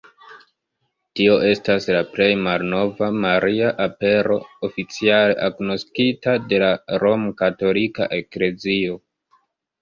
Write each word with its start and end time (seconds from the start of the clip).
Tio 1.17 1.33
estas 1.49 1.83
la 1.95 1.99
plej 2.15 2.29
malnova 2.47 3.09
Maria 3.25 3.67
Apero 3.85 4.39
oficiale 4.69 5.37
agnoskita 5.49 6.35
de 6.55 6.63
la 6.65 6.71
Romkatolika 7.05 8.09
Eklezio. 8.19 8.99